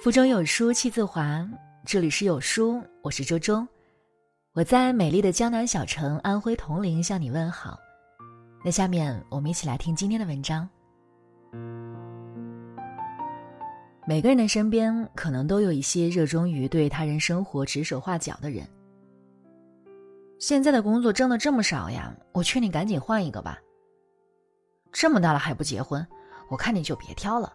[0.00, 1.44] 腹中有书气自华，
[1.84, 3.66] 这里是有书，我是周周，
[4.52, 7.76] 我在美丽的江南小城安徽铜陵向你问好。
[8.64, 10.68] 那下面我们一起来听今天的文章。
[14.06, 18.64] 每个人的身边可能都有一些热衷于对他人生活指手画脚的人。
[20.38, 23.58] 现在的工作挣的这么少呀，我劝你赶紧换一个吧。
[24.92, 26.06] 这么大了还不结婚，
[26.48, 27.52] 我看你就别挑了。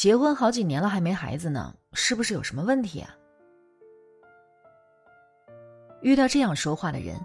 [0.00, 3.14] 结婚好几年了还没孩子呢，是不是有什么问题啊？
[6.00, 7.20] 遇到这样说话的人，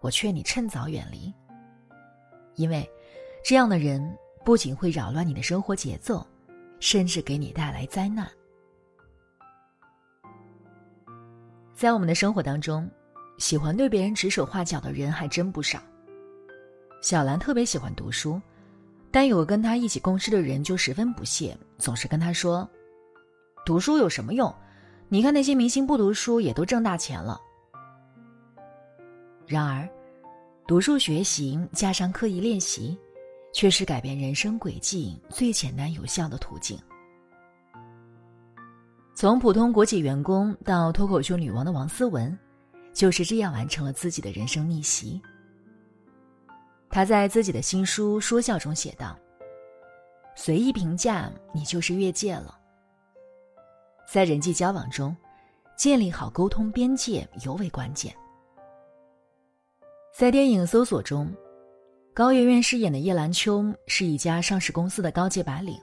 [0.00, 1.32] 我劝你趁早远离。
[2.56, 2.84] 因为，
[3.44, 4.02] 这样的人
[4.44, 6.26] 不仅会扰乱你的生活节奏，
[6.80, 8.28] 甚至给你带来灾难。
[11.76, 12.90] 在我们的生活当中，
[13.38, 15.80] 喜欢对别人指手画脚的人还真不少。
[17.00, 18.42] 小兰特别喜欢读书。
[19.12, 22.68] 但有个跟她一起共事的人就十分不屑，总是跟他说
[23.64, 24.54] ：“读书有什么用？
[25.08, 27.40] 你看那些明星不读书也都挣大钱了。”
[29.46, 29.88] 然而，
[30.66, 32.98] 读书学习加上刻意练习，
[33.52, 36.78] 却是改变人生轨迹最简单有效的途径。
[39.14, 42.36] 从普通国企员工到脱口秀女王的王思文，
[42.92, 45.20] 就是这样完成了自己的人生逆袭。
[46.90, 49.18] 他在自己的新书《说笑》中写道
[50.36, 52.56] ：“随意评价你就是越界了。
[54.08, 55.16] 在人际交往中，
[55.76, 58.14] 建立好沟通边界尤为关键。”
[60.14, 61.34] 在电影《搜索》中，
[62.14, 65.76] 高圆圆饰演的叶兰秋是一家上市公司的高阶白领。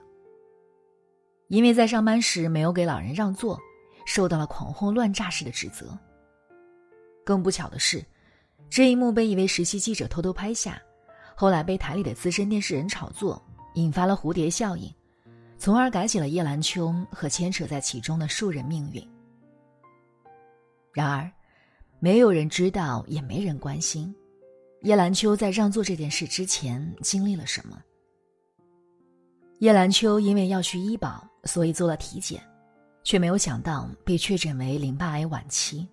[1.48, 3.60] 因为在上班时没有给老人让座，
[4.06, 5.96] 受到了狂轰乱炸式的指责。
[7.24, 8.04] 更不巧的是，
[8.70, 10.80] 这一幕被一位实习记者偷偷拍下。
[11.36, 13.40] 后来被台里的资深电视人炒作，
[13.74, 14.92] 引发了蝴蝶效应，
[15.58, 19.06] 从而改写了叶兰秋和牵扯在其中的数人命运。
[20.92, 21.30] 然而，
[22.00, 24.14] 没有人知道，也没人关心，
[24.82, 27.80] 叶兰秋在让座这件事之前经历了什么。
[29.58, 32.42] 叶兰秋因为要去医保，所以做了体检，
[33.02, 35.86] 却没有想到被确诊为淋巴癌晚期。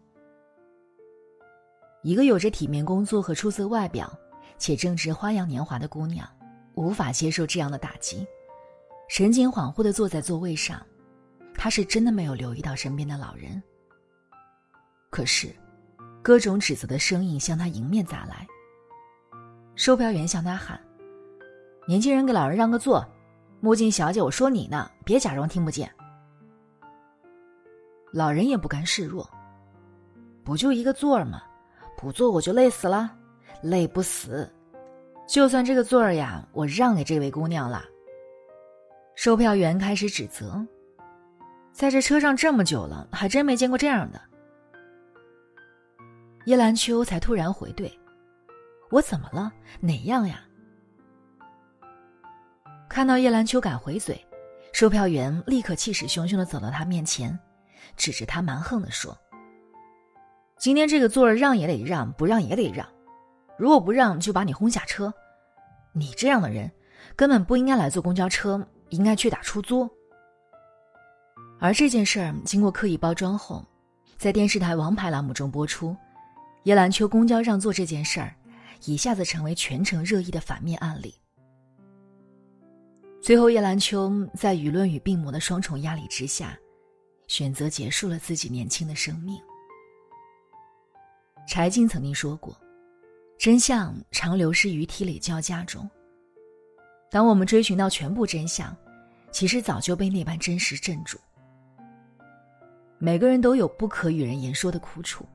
[2.04, 4.12] 一个有着体面工作和出色外表。
[4.58, 6.30] 且正值花样年华的姑娘，
[6.82, 8.26] 无法接受这样的打击，
[9.08, 10.84] 神情恍惚的坐在座位上。
[11.54, 13.62] 他是真的没有留意到身边的老人。
[15.12, 15.56] 可是，
[16.24, 18.48] 各种指责的声音向他迎面砸来。
[19.76, 20.82] 售票员向他喊
[21.88, 23.08] ：“年轻人，给老人让个座。”
[23.62, 25.88] 墨镜小姐，我说你呢，别假装听不见。
[28.12, 29.30] 老人也不甘示弱
[30.44, 31.44] ：“不就一个座儿吗？
[31.96, 33.16] 不坐我就累死了。”
[33.62, 34.52] 累不死，
[35.32, 37.86] 就算这个座儿呀，我让给这位姑娘了。
[39.16, 40.62] 售票员开始指责，
[41.72, 44.20] 在这车上这么久了，还真没见过这样的。
[46.46, 47.90] 叶兰秋才突然回怼
[48.92, 49.50] ：“我怎么了？
[49.80, 50.42] 哪样呀？”
[52.90, 54.22] 看到叶兰秋敢回嘴，
[54.74, 57.40] 售票员立刻气势汹汹的走到他面前，
[57.96, 59.18] 指着他蛮横的说
[60.60, 62.86] ：“今天这个座儿让也得让，不让也得让。”
[63.58, 65.14] 如果不让，就把你轰下车。
[65.94, 66.72] 你这样的人，
[67.16, 69.90] 根本不应该来坐公交车，应该去打出租。
[71.60, 73.66] 而这件事儿经过刻意包装后，
[74.18, 75.96] 在电视台王牌栏目中播出，
[76.64, 78.34] 叶兰秋公交让座这件事儿，
[78.86, 81.14] 一下子成为全城热议的反面案例。
[83.22, 86.58] 最后，叶兰秋在舆论与病魔的双重压力之下，
[87.28, 89.40] 选择结束了自己年轻的生命。
[91.48, 92.56] 柴静曾经说过。
[93.42, 95.90] 真相常流失于涕泪交加中。
[97.10, 98.78] 当我们追寻到全部真相，
[99.32, 101.18] 其实早就被那般真实镇住。
[103.00, 105.26] 每个人都有不可与人言说的苦楚，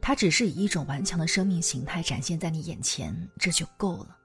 [0.00, 4.16] 它只是以一种顽强的生命形态展现在你眼前，这就够了。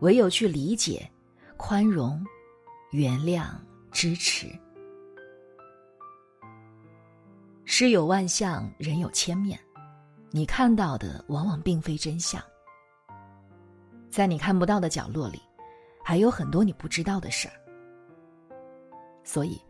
[0.00, 1.10] 唯有去理解、
[1.56, 2.22] 宽容、
[2.90, 3.46] 原谅、
[3.90, 4.48] 支持。
[7.64, 9.58] 世有万象，人有千面。
[10.32, 12.40] 你看到的往往并非真相，
[14.08, 15.42] 在你看不到的角落里，
[16.04, 17.54] 还有很多你不知道的事儿。
[19.24, 19.60] 所以，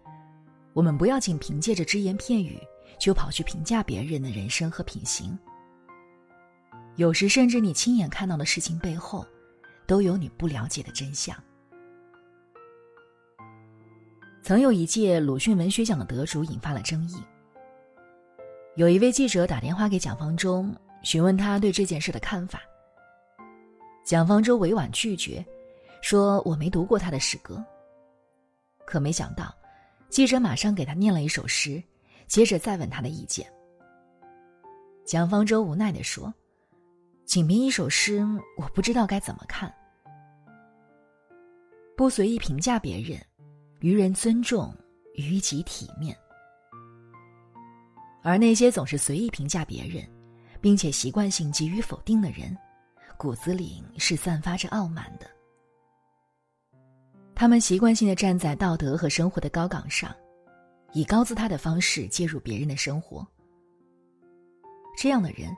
[0.75, 2.61] 我们不要仅凭借着只言片语
[2.99, 5.37] 就跑去评价别人的人生和品行。
[6.97, 9.27] 有时，甚至你亲眼看到的事情背后，
[9.87, 11.35] 都有你不了解的真相。
[14.43, 17.17] 曾有一届鲁迅文学奖的得主引发了争议。
[18.77, 20.65] 有一位记者打电话给蒋方舟，
[21.03, 22.63] 询问他对这件事的看法。
[24.05, 25.45] 蒋方舟委婉拒绝，
[26.01, 27.63] 说：“我没读过他的诗歌。”
[28.87, 29.55] 可没想到，
[30.09, 31.83] 记者马上给他念了一首诗，
[32.27, 33.47] 接着再问他的意见。
[35.05, 36.33] 蒋方舟无奈地说
[37.27, 38.25] ：“仅凭一首诗，
[38.57, 39.73] 我不知道该怎么看。
[41.97, 43.21] 不随意评价别人，
[43.81, 44.73] 于人尊重，
[45.15, 46.17] 于己体面。
[48.23, 50.07] 而那些总是随意评价别人，
[50.61, 52.57] 并且习惯性给予否定的人，
[53.17, 55.27] 骨子里是散发着傲慢的。
[57.35, 60.15] 他们习惯性的站在道德和生活的高岗上，
[60.93, 63.27] 以高姿态的方式介入别人的生活。”
[64.99, 65.57] 这样的人，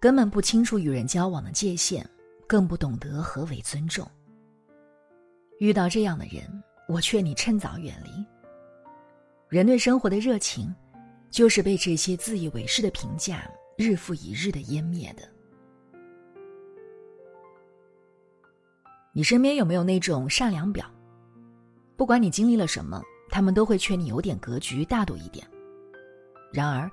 [0.00, 2.08] 根本不清楚与人交往的界限，
[2.46, 4.10] 更不懂得何为尊重。
[5.58, 6.42] 遇到这样的人，
[6.88, 8.10] 我劝你趁早远离。
[9.50, 10.74] 人对生活的热情，
[11.30, 13.48] 就是被这些自以为是的评价
[13.78, 15.22] 日复一日的湮灭的。
[19.12, 20.84] 你身边有没有那种善良表？
[21.96, 25.46] 不管你经历了什么，他们都会劝你有点格局，大度一点。
[26.52, 26.90] 然而。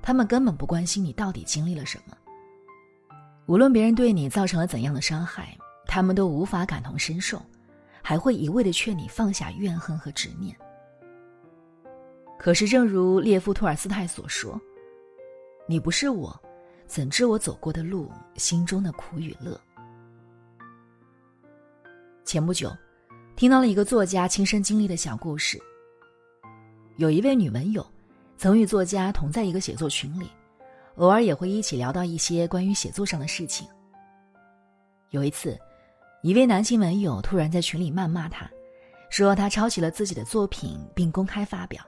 [0.00, 2.16] 他们根本不关心你到底经历了什么。
[3.46, 7.42] 无论别人对你造成了怎样的伤害，他们都无法感同身受，
[8.00, 10.56] 还会一味的劝你放下怨恨和执念。
[12.38, 14.58] 可是，正如列夫·托尔斯泰所说
[15.66, 16.34] ：“你不是我，
[16.86, 19.60] 怎知我走过的路，心中的苦与乐？”
[22.24, 22.74] 前不久，
[23.36, 25.60] 听到了一个作家亲身经历的小故事。
[26.96, 27.84] 有一位女文友。
[28.40, 30.30] 曾与作家同在一个写作群里，
[30.94, 33.66] 偶尔也会一起聊到一些关于写作上的事情。
[35.10, 35.58] 有一次，
[36.22, 38.48] 一位男性文友突然在群里谩骂他，
[39.10, 41.84] 说他抄袭了自己的作品并公开发表。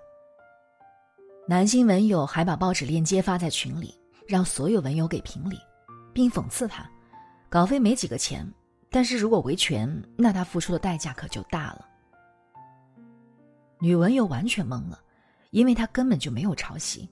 [1.50, 3.93] 男性文友还把报纸链接发在群里，
[4.29, 5.58] 让所有文友给评理，
[6.14, 6.88] 并讽刺他：
[7.49, 8.49] 稿费没几个钱，
[8.88, 11.85] 但是如果维权，那他付出的代价可就大了。
[13.81, 15.00] 女文友完全懵了。
[15.50, 17.11] 因为他根本就没有抄袭。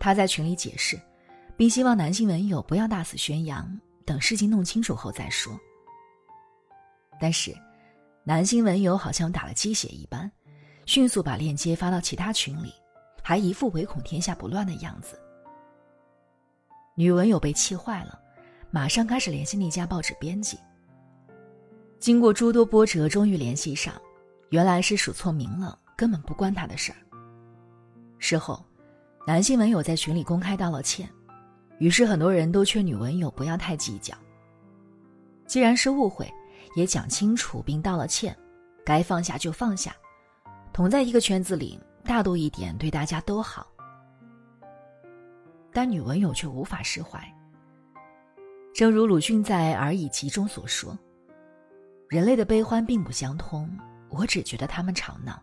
[0.00, 1.00] 他在群里解释，
[1.56, 5.56] 并希望男性文友不要大肆宣扬，等事情弄清楚后再说。
[7.20, 7.56] 但是，
[8.24, 10.28] 男性文友好像打了鸡血一般，
[10.86, 12.72] 迅速把链接发到其他群里，
[13.22, 15.18] 还一副唯恐天下不乱的样子。
[16.94, 18.18] 女文友被气坏了，
[18.70, 20.58] 马上开始联系那家报纸编辑。
[21.98, 23.94] 经过诸多波折，终于联系上，
[24.50, 25.78] 原来是署错名了。
[25.96, 26.98] 根本不关他的事儿。
[28.18, 28.66] 事后，
[29.24, 31.08] 男性文友在群里公开道了歉，
[31.78, 34.12] 于是很多人都劝女文友不要太计较。
[35.46, 36.28] 既然是误会，
[36.74, 38.36] 也讲清楚并道了歉，
[38.84, 39.94] 该放下就放下，
[40.74, 43.64] 同在一个圈子里，大度一点对大家都好。
[45.72, 47.24] 但女文友却无法释怀。
[48.74, 50.98] 正如鲁迅在《而已集》中所说
[52.10, 53.70] ：“人类的悲欢并不相通，
[54.08, 55.40] 我只觉得他们吵闹。”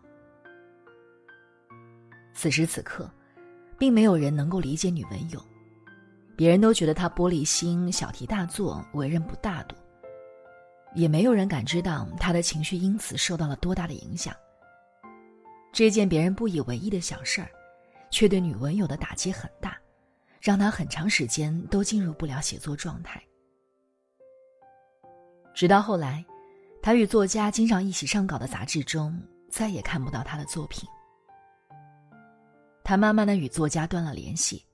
[2.34, 3.10] 此时此刻，
[3.78, 5.42] 并没有人能够理解女文友，
[6.36, 9.74] 别人都觉得她玻璃心、小题大做、为人不大度，
[10.94, 14.34] 也没有人感知到她的情绪因此受到了多大的影响。
[15.72, 17.50] 这件别人不以为意的小事儿，
[18.10, 19.76] 却对女文友的打击很大，
[20.40, 23.22] 让她很长时间都进入不了写作状态。
[25.54, 26.24] 直到后来，
[26.82, 30.88] 她与作家经常一起上稿的杂志中，再也看不到她的作品。
[32.84, 34.66] 他慢慢的与作家断了联系，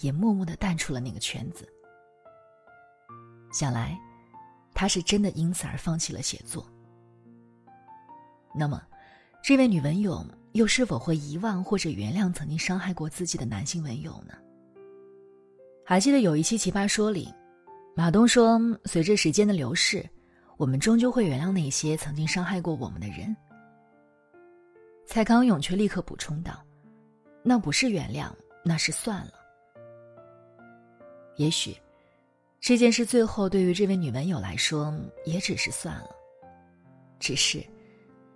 [0.00, 1.66] 也默默的淡出了那个圈子。
[3.52, 3.96] 想来，
[4.74, 6.66] 他是真的因此而放弃了写作。
[8.52, 8.82] 那么，
[9.46, 14.32] 这位女文友又是否会遗忘或者原谅曾经伤害过自己的男性文友呢？
[15.84, 17.30] 还记得有一期《奇葩说》里，
[17.94, 18.58] 马东说
[18.88, 20.02] ：“随着时间的流逝，
[20.56, 23.36] 我们终究会原谅那些曾经伤害过我们的人。”
[25.04, 26.64] 蔡康永却立刻补充道。
[27.42, 28.30] 那不是原谅，
[28.64, 29.32] 那是算了。
[31.36, 31.76] 也许，
[32.60, 34.90] 这件事最后对于这位女文友来说，
[35.26, 36.08] 也只是算了。
[37.20, 37.62] 只是，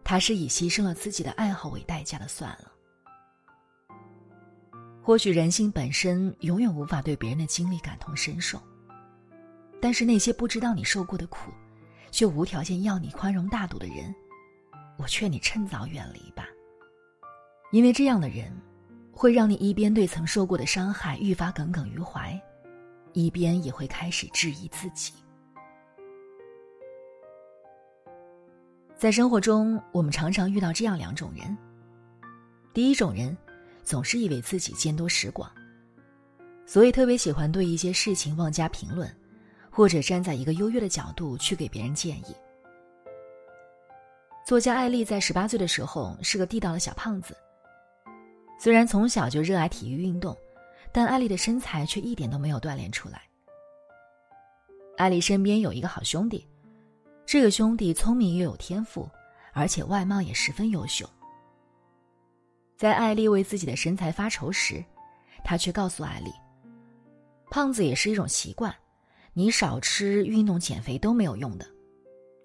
[0.09, 2.73] 他是以牺牲了自己的爱好为代价的算了。
[5.03, 8.59] 或许人性本身永远无法对别人的经历感同身受，
[9.83, 11.53] 但是那些不知道你受过的苦，
[12.11, 14.15] 却无条件要你宽容大度的人，
[14.97, 16.47] 我劝你趁早远离吧。
[17.71, 18.50] 因为这样的人。
[19.11, 22.41] 会让你一边对曾受过的伤害愈发耿耿于怀，
[23.15, 25.12] 一边也会开始质疑自己。
[28.99, 31.57] 在生活中，我们常常遇到这样两种人：
[32.75, 33.35] 第一种人，
[33.85, 35.49] 总是以为自己见多识广，
[36.67, 39.09] 所以特别喜欢对一些事情妄加评论，
[39.71, 42.35] 或者站在一个优越的角度去给别人建议。
[44.45, 47.37] 作家艾丽在十八岁的时候是个地道的小胖子。
[48.59, 50.37] 虽然从小就热爱体育运动，
[50.90, 53.23] 但艾丽的身材却一点都没有锻炼出来。
[54.97, 56.45] 艾丽身边有一个好兄弟，
[57.30, 59.06] 这个兄弟聪明又有天赋，
[59.52, 61.06] 而且外貌也十分优秀。
[62.75, 64.82] 在艾丽为自己的身材发愁时，
[65.44, 66.32] 他却告诉艾丽
[67.52, 68.75] ：“胖子也是一种习惯，
[69.35, 71.66] 你少吃、运动、减肥都没有用的，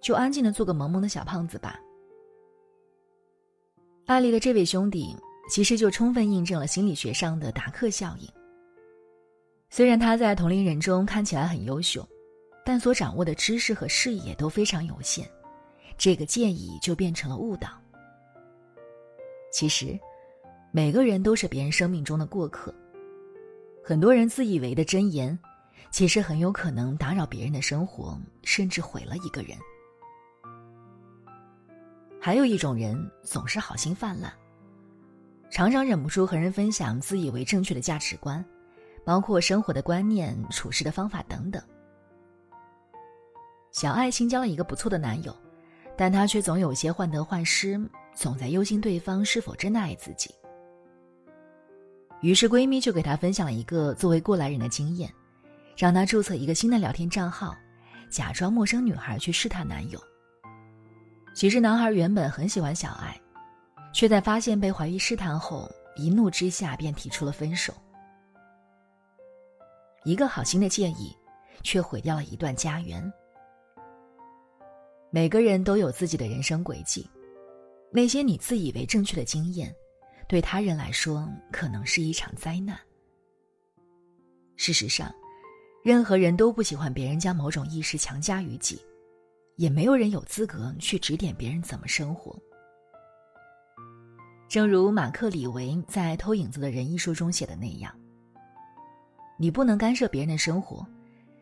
[0.01, 1.79] 就安静的做个萌萌的小胖子吧。”
[4.05, 5.15] 艾丽的这位兄弟
[5.49, 8.27] 其实就充分印证了心理学上的达克效应。
[9.69, 12.05] 虽然他在同龄人中看起来很优秀，
[12.63, 15.27] 但所掌握的知识和视野都非常有限，
[15.97, 17.69] 这个建议就变成了误导。
[19.51, 19.99] 其实，
[20.71, 22.73] 每个人都是别人生命中的过客，
[23.83, 25.37] 很多人自以为的真言，
[25.91, 29.57] 其实很有可能打扰别人的生活，甚至毁了一个人。
[32.19, 34.31] 还有一种人总是好心泛滥，
[35.51, 38.43] 常常忍不住和人分享自以为正确的价值观，
[39.03, 41.61] 包括生活的观念、处事的方法等等。
[43.73, 45.35] 小爱新交了一个不错的男友，
[45.97, 47.81] 但她却总有些患得患失，
[48.13, 50.29] 总在忧心对方是否真的爱自己。
[52.21, 55.11] 于是闺蜜就给她分享了一个作为过来人的经验，
[55.75, 57.55] 让她注册一个新的聊天账号，
[58.11, 59.99] 假装陌生女孩去试探男友。
[61.33, 63.19] 其实男孩原本很喜欢小爱，
[63.91, 67.73] 却在发现被怀疑试探后，一怒之下便提出了分手。
[70.03, 71.11] 一个好心的建议，
[71.63, 73.11] 却毁掉了一段家园。
[75.15, 77.07] 每个人都有自己的人生轨迹，
[77.91, 79.71] 那些你自以为正确的经验，
[80.27, 82.75] 对他人来说可能是一场灾难。
[84.55, 85.13] 事实上，
[85.83, 88.81] 任何人都不喜欢别人将某种意识强加于己。
[89.55, 92.35] 也没有人有资格去指点别人怎么生活。
[94.49, 97.95] 正如马克·李维在《偷影子的人》一书中写的那样
[99.37, 100.83] ：“你不能干涉别人的生活，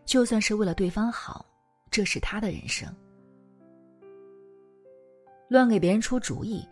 [0.06, 1.46] 就算是为了对方好，
[1.90, 2.94] 这是他的人生。
[5.52, 6.66] 乱给别人出主意，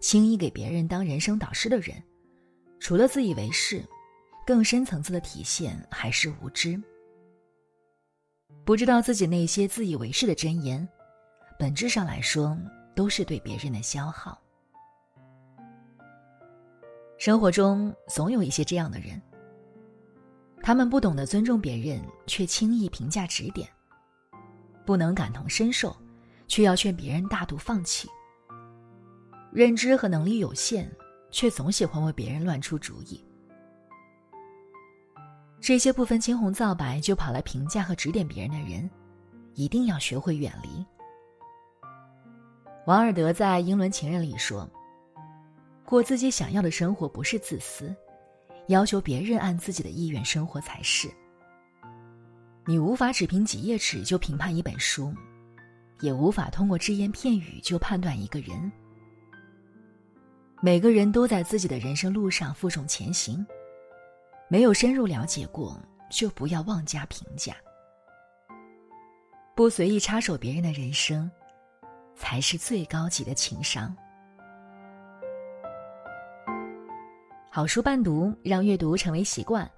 [0.00, 2.02] 轻易给别人当人生导师的人，
[2.80, 3.84] 除了自以为是，
[4.46, 6.82] 更深层次的体现还是无知。”
[8.64, 10.88] 不知道自己那些自以为是的真言，
[11.58, 12.56] 本质上来说
[12.96, 14.40] 都是对别人的消耗。
[17.18, 19.20] 生活中总有一些这样的人，
[20.62, 23.68] 他们不懂得尊重别人，却轻易评价指点；
[24.86, 25.94] 不能感同身受，
[26.48, 28.08] 却要劝别人大度放弃；
[29.52, 30.90] 认知和能力有限，
[31.30, 33.22] 却总喜欢为别人乱出主意。
[35.60, 38.88] 这些不分青红皂白就跑来评价和指点别人的人，
[39.54, 40.84] 一定要学会远离。
[42.86, 44.68] 王尔德在《英伦情人》里说
[45.84, 47.94] ：“过自己想要的生活不是自私，
[48.68, 51.08] 要求别人按自己的意愿生活才是。
[52.64, 55.14] 你无法只凭几页纸就评判一本书，
[56.00, 58.72] 也无法通过只言片语就判断一个人。
[60.64, 63.44] 每个人都在自己的人生路上负重前行。”
[64.48, 65.76] 没有深入了解过，
[66.10, 67.54] 就不要妄加评价。
[69.56, 71.30] 不随意插手别人的人生，
[72.14, 73.94] 才是最高级的情商。
[77.50, 79.68] 好书伴读，让阅读成为习惯。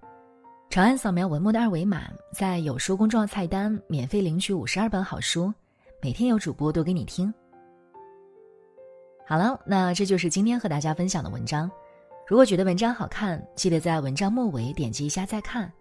[0.68, 5.54] 长按扫描文末的二维码，在有书公众号菜单免费领取五十二本好书，
[6.02, 7.32] 每天有主播读给你听。
[9.26, 11.70] 好了，那这就是今天和大家分享的文章。
[12.26, 15.72] 如果觉得文章好看，记得在文章末尾点击一下再看，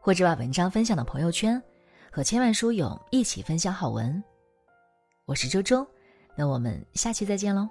[0.00, 1.62] 或者把文章分享到朋友圈，
[2.10, 4.22] 和千万书友一起分享好文。
[5.26, 5.86] 我是周周，
[6.34, 7.68] 那我们下期再见喽。